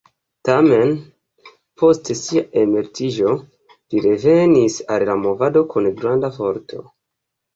[0.47, 0.93] Tamen,
[1.81, 6.83] post sia emeritiĝo li revenis al la movado kun granda forto.